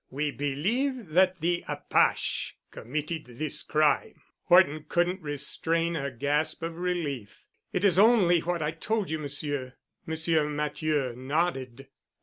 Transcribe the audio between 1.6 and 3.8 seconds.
apache committed this